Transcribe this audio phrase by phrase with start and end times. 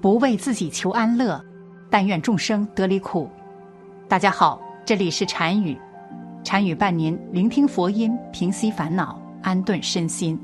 [0.00, 1.42] 不为自己求安乐，
[1.88, 3.30] 但愿众生得离苦。
[4.06, 5.76] 大家好，这里是禅语，
[6.44, 10.38] 禅语伴您聆听佛音，平息烦恼，安顿身心。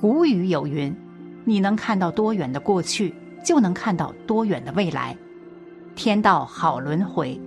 [0.00, 0.94] 古语有云
[1.46, 3.14] ：“你能看到多远的过去，
[3.44, 5.16] 就能看到多远的未来。”
[5.94, 7.40] 天道好轮回，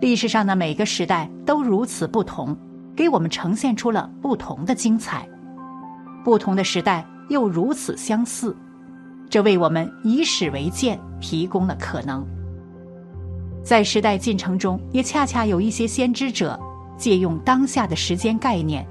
[0.00, 2.54] 历史上的每个时代都如此不同，
[2.94, 5.26] 给我们呈现出了不同的精彩。
[6.22, 8.54] 不同的时代又如此相似。
[9.28, 12.24] 这为我们以史为鉴提供了可能。
[13.62, 16.58] 在时代进程中，也恰恰有一些先知者
[16.98, 18.86] 借用当下的时间概念，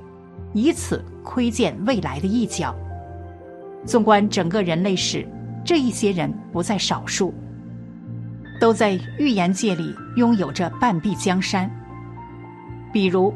[0.54, 2.76] 以此窥见未来的一角。
[3.86, 5.28] 纵观整个人类史，
[5.64, 7.34] 这一些人不在少数，
[8.60, 11.70] 都在预言界里拥有着半壁江山。
[12.92, 13.34] 比如，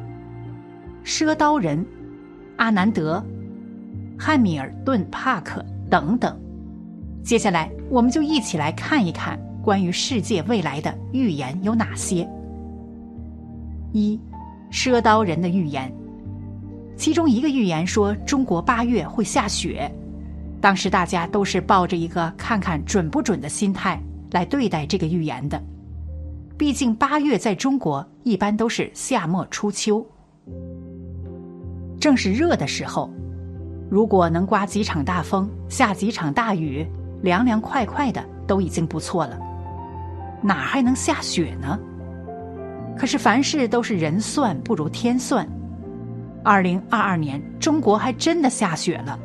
[1.06, 1.86] 赊刀人
[2.56, 3.24] 阿南德、
[4.18, 6.36] 汉密尔顿·帕克等等。
[7.24, 12.28] 接下来，我们就一起来看一看关于世界未来的预言有哪些。
[13.92, 14.20] 一，
[14.72, 15.92] 赊刀人的预言，
[16.96, 19.92] 其中一个预言说中国八月会下雪，
[20.62, 24.02] 当时大家都是抱着一个看看准不准的心态
[24.32, 25.62] 来对待这个预言的。
[26.58, 30.06] 毕竟八月在中国一般都是夏末初秋，
[32.00, 33.12] 正是热的时候，
[33.90, 36.88] 如果能刮几场大风，下几场大雨。
[37.22, 39.40] 凉凉快快的都已经不错了，
[40.42, 41.78] 哪还能下雪呢？
[42.98, 45.48] 可是凡事都是人算不如天算。
[46.44, 49.20] 二零二二年，中国还真的下雪了。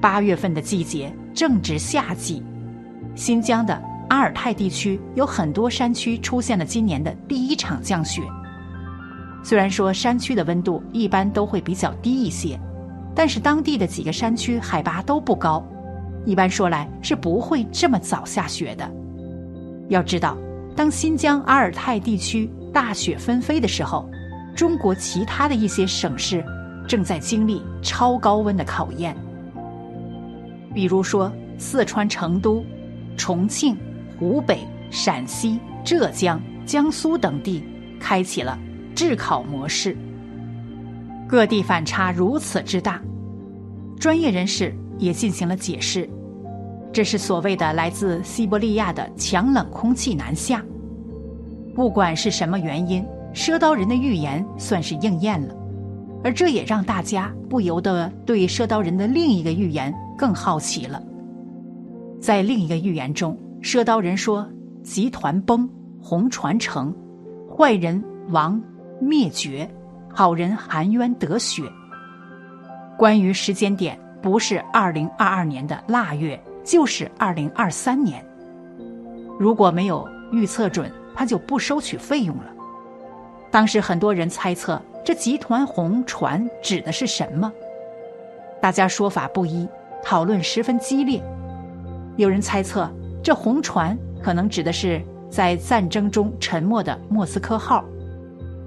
[0.00, 2.42] 八月份的季节正值夏季，
[3.14, 8.22] 新疆的阿尔泰地区有很多山区出现了今年的第一场降雪。
[9.44, 12.58] 虽然说山区的温度一般都会比较低一些，
[13.14, 15.64] 但是当地的几个山区海拔都不高。
[16.24, 18.88] 一般说来是不会这么早下雪的。
[19.88, 20.36] 要知道，
[20.76, 24.08] 当新疆阿尔泰地区大雪纷飞的时候，
[24.54, 26.44] 中国其他的一些省市
[26.86, 29.16] 正在经历超高温的考验。
[30.72, 32.64] 比如说，四川成都、
[33.16, 33.76] 重庆、
[34.18, 34.60] 湖北、
[34.90, 37.62] 陕西、浙江、江苏等地
[37.98, 38.58] 开启了
[38.94, 39.96] 炙烤模式。
[41.28, 43.02] 各地反差如此之大，
[43.98, 44.72] 专业人士。
[44.98, 46.08] 也进行了解释，
[46.92, 50.62] 这是所谓的来自西伯利亚的强冷空气南下。
[51.74, 55.54] 不管是什么原因，赊刀人的预言算是应验了，
[56.22, 61.02] 而这也让大家不由得对赊刀人的另一个预言更好奇了。
[62.20, 64.46] 在另一个预言中，赊刀人说
[64.84, 65.68] ：“集团崩，
[66.00, 66.94] 红船成，
[67.48, 68.62] 坏人亡
[69.00, 69.68] 灭绝，
[70.12, 71.62] 好人含冤得雪。”
[72.98, 73.98] 关于时间点。
[74.22, 78.24] 不是二零二二年的腊月，就是二零二三年。
[79.38, 82.44] 如果没有预测准，他就不收取费用了。
[83.50, 87.52] 当时很多人猜测，这集团红船指的是什么？
[88.60, 89.68] 大家说法不一，
[90.02, 91.22] 讨论十分激烈。
[92.16, 92.90] 有人猜测，
[93.22, 97.84] 这红船可能指的是在战争中沉没的莫斯科号；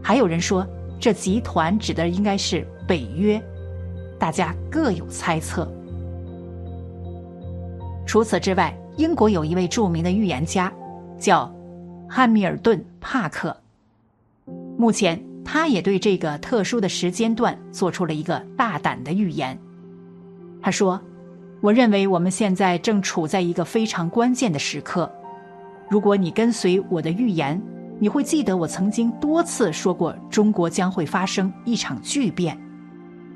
[0.04, 0.68] 还有人说，
[1.00, 3.42] 这集团指的应该是北约。
[4.20, 5.72] 大家各有猜测。
[8.06, 10.72] 除此之外，英国有一位著名的预言家，
[11.18, 11.54] 叫
[12.08, 13.56] 汉密尔顿·帕克。
[14.78, 19.58] 目前，他也对这个特殊的时间段做出了一个大胆的预言。
[20.62, 21.02] 他说
[21.62, 25.12] ：“我认为我们现在正处在一个非常关键的时刻。
[25.90, 27.62] 如果你跟随我的预言，
[28.00, 32.58] 你会记得我曾经多次说过，中国将会发生一场巨变。”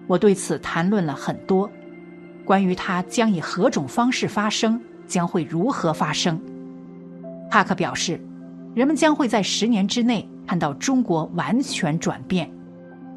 [0.07, 1.69] 我对此谈论了很多，
[2.49, 6.41] 关于它将以何种方式发生，将会如何发生。
[7.47, 8.19] 帕克表示，
[8.73, 12.49] 人们将会在十年之内看到中国完全转变，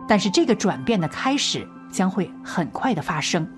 [0.07, 3.49] 但是这个转变的开始将会很快的发生，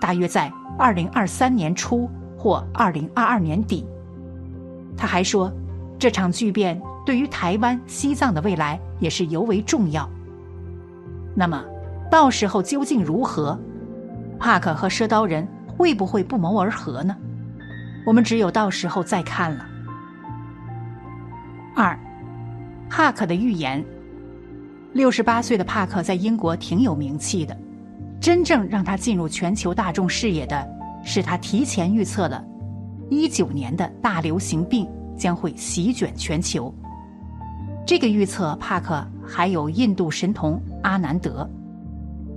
[0.00, 3.86] 大约在二零二三年初或二零二二年底。
[4.96, 5.48] 他还说，
[5.96, 10.10] 这场巨变对于台湾、西藏的未来也是尤为重要。
[11.36, 11.64] 那么。
[12.10, 13.58] 到时候究竟如何？
[14.38, 17.16] 帕克和赊刀人会不会不谋而合呢？
[18.06, 19.66] 我们只有到时候再看了。
[21.74, 21.98] 二，
[22.88, 23.84] 帕克的预言。
[24.92, 27.56] 六十八岁的帕克在英国挺有名气的，
[28.20, 30.64] 真正让他进入全球大众视野的
[31.04, 32.44] 是他提前预测了
[33.10, 34.88] 一九年的大流行病
[35.18, 36.72] 将会席卷全球。
[37.84, 41.48] 这个预测，帕克还有印度神童阿南德。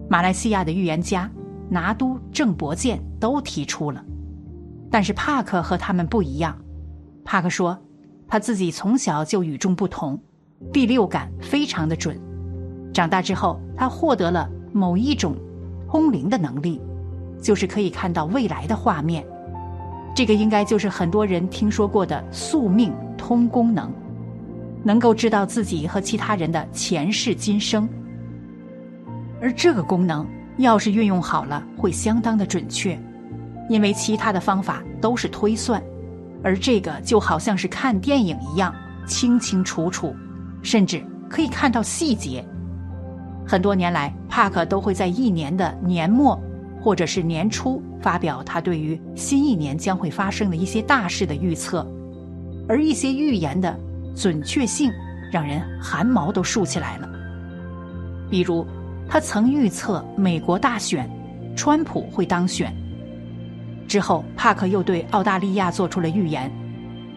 [0.10, 1.30] 马来西亚的预言家
[1.70, 4.04] 拿督郑伯健都提出了，
[4.90, 6.58] 但是帕克和他们不一样。
[7.26, 7.78] 帕克说，
[8.28, 10.20] 他自己从小就与众不同，
[10.72, 12.20] 第六感非常的准。
[12.94, 15.36] 长大之后，他获得了某一种
[15.90, 16.82] 通灵的能力，
[17.42, 19.26] 就是可以看到未来的画面。
[20.16, 23.92] 这个应该就是很多人听说过的宿命通功能，
[24.84, 27.88] 能够知道自己和其他人的前世今生。
[29.40, 30.26] 而这个功能
[30.58, 33.00] 要是运用好了，会相当的准确，
[33.70, 35.82] 因为其他的方法都是推算，
[36.44, 38.74] 而这个就好像是看电影一样，
[39.06, 40.16] 清清楚楚，
[40.64, 42.44] 甚至可以看到细节。
[43.48, 46.40] 很多年来，帕克都会在一年的年末
[46.82, 51.86] 或者是年初发表他对于新一年将会发生的一些大事的预测，
[52.68, 53.80] 而一些预言的
[54.16, 54.92] 准确性
[55.32, 57.08] 让人汗毛都竖起来了，
[58.28, 58.66] 比如。
[59.10, 61.10] 他曾预测美国大选，
[61.56, 62.74] 川普会当选。
[63.88, 66.52] 之后，帕克又对澳大利亚做出了预言。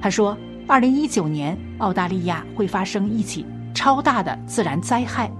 [0.00, 0.36] 他说，
[0.68, 3.44] 二零一九年澳大利亚会发生一起
[3.74, 5.30] 超大的自然灾害，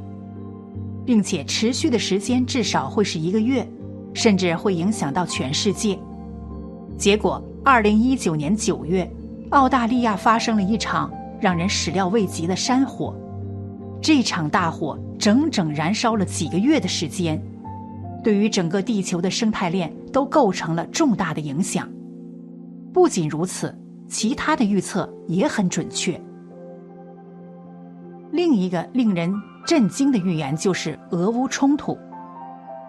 [1.06, 3.66] 并且持续的时间至少会是一个月，
[4.12, 5.96] 甚至会影响到全世界。
[6.98, 9.08] 结果，二零一九年九月，
[9.50, 11.10] 澳大利亚发生了一场
[11.40, 13.14] 让人始料未及的山火。
[14.02, 17.40] 这场大火整整燃烧了几个月的时间，
[18.24, 21.86] 对于整个地球的生态链都构成了重大的影响。
[22.90, 23.78] 不仅如此，
[24.08, 26.18] 其他的预测也很准确。
[28.32, 29.30] 另一个令人
[29.66, 31.98] 震惊的预言就是俄乌冲突。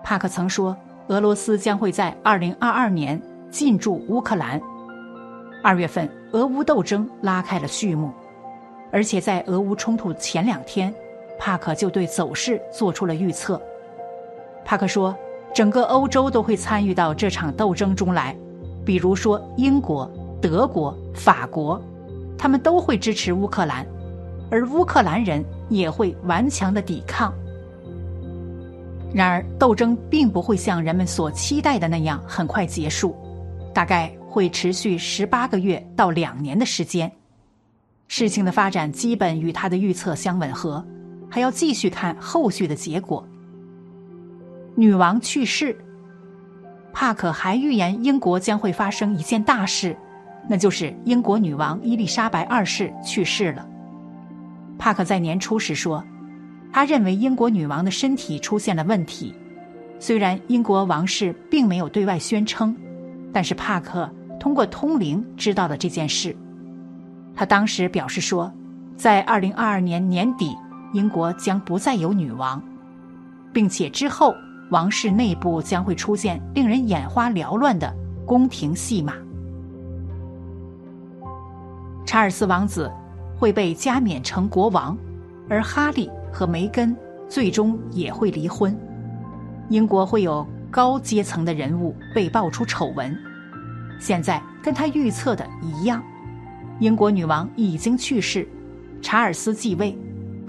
[0.02, 0.76] 帕克曾说，
[1.10, 4.60] 俄罗斯将会在二零二二年进驻乌克兰。
[5.62, 8.10] 二月份，俄乌斗争拉开了序幕。
[8.90, 10.94] 而且在俄乌冲突前两天，
[11.44, 13.60] 帕克就对走势做出了预测。
[14.64, 15.18] 帕克说，
[15.52, 18.38] 整个欧洲都会参与到这场斗争中来，
[18.86, 20.08] 比如说英国、
[20.40, 21.82] 德国、法国，
[22.38, 23.84] 他们都会支持乌克兰，
[24.52, 27.34] 而乌克兰人也会顽强的抵抗。
[29.12, 33.16] 然而，斗争并不会像人们所期待的那样很快结束，
[33.74, 37.12] 大概会持续十八个月到两年的时间。
[38.08, 40.86] 事情的发展基本与他的预测相吻合，
[41.32, 43.26] 还要继续看后续的结果。
[44.76, 45.76] 女王去世，
[46.94, 49.96] 帕克还预言英国将会发生一件大事，
[50.50, 53.66] 那就是英国女王伊丽莎白二世去世了。
[54.78, 56.04] 帕克在年初时说，
[56.74, 59.34] 他认为英国女王的身体出现了问题。
[60.00, 62.76] 虽然英国王室并没有对外宣称，
[63.32, 66.36] 但是帕克通过通灵知道了这件事。
[67.36, 68.52] 他当时表示说，
[68.98, 70.58] 在二零二二年年底，
[70.94, 72.62] 英国将不再有女王，
[73.54, 74.36] 并且之后
[74.70, 77.94] 王室内部将会出现令人眼花缭乱的
[78.26, 79.14] 宫廷戏码。
[82.06, 82.92] 查尔斯王子
[83.38, 84.98] 会被加冕成国王，
[85.50, 86.96] 而哈利和梅根
[87.30, 88.78] 最终也会离婚。
[89.70, 93.18] 英国会有高阶层的人物被爆出丑闻，
[94.00, 96.04] 现在跟他预测的一样。
[96.80, 98.46] 英国女王已经去世，
[99.02, 99.98] 查尔斯继位，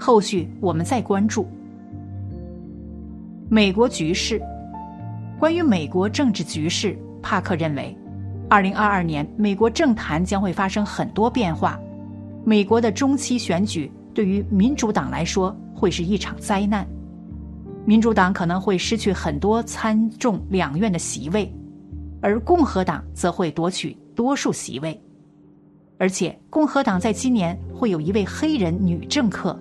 [0.03, 1.47] 后续我们再关注。
[3.47, 4.41] 美国局势，
[5.39, 7.97] 关于美国政治局势，帕克认为，
[8.49, 11.79] 二零二二年美国政坛将会发生很多变化。
[12.43, 16.85] 美国的中期选举对于民主党来说会是一场灾难，
[17.85, 21.49] 民主党可能会失去很多参众两院的席位，
[22.19, 25.01] 而共和党则会夺取多数席位。
[25.97, 29.57] 而且，共和党在今年会有一位黑人女政客，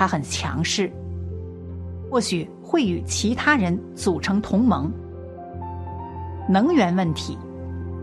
[0.00, 0.90] 他很强势，
[2.10, 4.90] 或许会与其他人组成同盟。
[6.48, 7.36] 能源问题，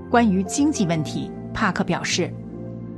[0.08, 2.32] 关于经济问题，帕克表示，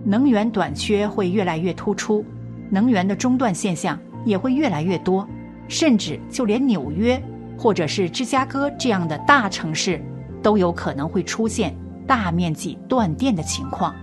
[0.04, 2.26] 能源短缺会越来越突出，
[2.70, 5.26] 能源的中断现象也会越来越多，
[5.70, 7.18] 甚至就连纽约
[7.58, 10.04] 或者是芝加哥这样的大城市，
[10.44, 11.74] 都有可能会出现
[12.06, 13.96] 大面积断电的情况。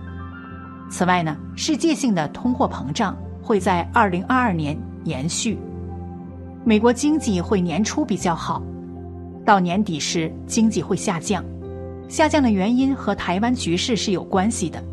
[0.89, 3.15] 此外呢，世界性的通货膨胀
[3.47, 5.57] 会在二零二二年延续，
[6.65, 8.61] 美国经济会年初比较好，
[9.45, 11.41] 到年底时经济会下降，
[12.09, 14.83] 下降的原因和台湾局势是有关系的。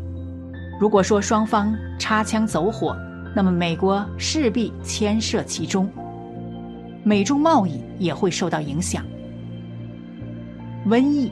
[0.79, 2.95] 如果说双方擦枪走火，
[3.35, 5.89] 那么美国势必牵涉其中，
[7.03, 9.03] 美中贸易也会受到影响。
[10.87, 11.29] 瘟疫，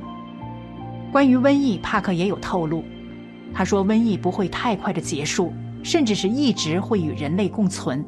[1.10, 2.84] 关于瘟疫，帕克也有透露。
[3.53, 5.53] 他说：“瘟疫不会太快的结束，
[5.84, 8.04] 甚至是一直会与人类共存。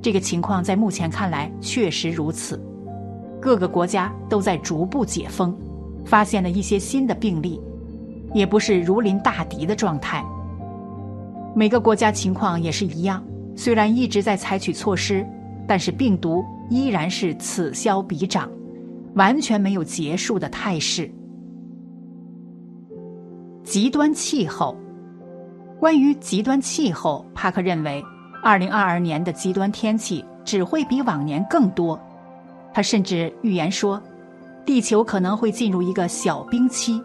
[0.00, 2.60] 这个情况在目前看来确实如此。
[3.40, 5.56] 各个国家都在逐步解封，
[6.04, 7.60] 发现了一些新的病例，
[8.34, 10.24] 也不是如临大敌的状态。
[11.54, 13.24] 每个国家情况也是一样，
[13.56, 15.26] 虽然一直在采取措施，
[15.66, 18.50] 但是病毒依然是此消彼长，
[19.14, 21.10] 完全没有结束的态势。
[23.64, 24.76] 极端气候，
[25.86, 28.04] 关于极端气候，帕克认为，
[28.42, 31.96] 二零二二年的极端天气只会比往年更多。
[32.74, 34.02] 他甚至预言说，
[34.64, 37.00] 地球可能会进入一个小冰期。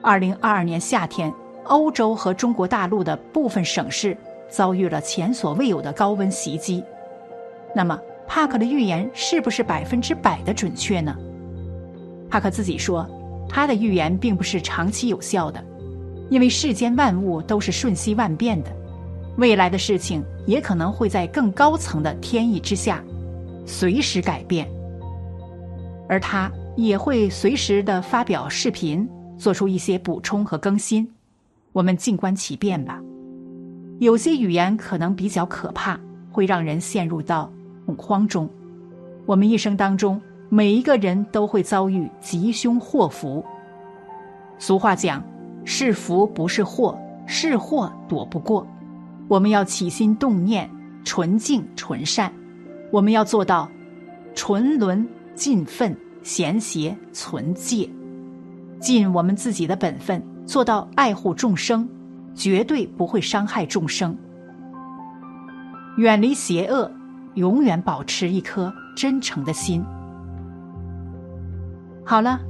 [0.00, 1.34] 二零二二年夏天。
[1.64, 4.16] 欧洲和中国大陆的部分省市
[4.48, 6.84] 遭遇了前所未有的高温袭击。
[7.74, 11.16] 那么，帕克的预言是不是百分之百的准确呢？
[12.30, 13.04] 帕克自己说，
[13.48, 15.60] 他的预言并不是长期有效的，
[16.30, 18.70] 因为世间万物都是瞬息万变的，
[19.36, 23.02] 未来的事情也可能会在更高层的天意之下
[23.64, 24.68] 随时改变，
[26.08, 31.08] 而他也会随时的发表视频，做出一些补充和更新。
[31.72, 33.00] 我们静观其变吧。
[33.98, 35.98] 有些语言可能比较可怕，
[36.30, 37.52] 会让人陷入到
[37.84, 38.48] 恐慌中。
[39.26, 43.44] 我们一生当中，每一个人都会遭遇吉凶祸福。
[44.58, 45.22] 俗话讲
[45.70, 48.66] ：“是福不是祸，是祸躲不过。”
[49.28, 50.68] 我们要起心动念
[51.04, 52.32] 纯净纯善，
[52.90, 53.68] 我们要做到
[54.34, 57.86] 纯伦尽分，贤邪存戒，
[58.80, 60.22] 尽我们自己的本分。
[60.46, 61.86] 做到爱护众生，
[62.34, 64.16] 绝对不会伤害众生。
[65.98, 66.90] 远离邪恶，
[67.34, 69.84] 永远保持一颗真诚的心。
[72.06, 72.40] 好了，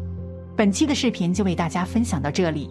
[0.56, 2.70] 本期的视频就为大家分享到这里，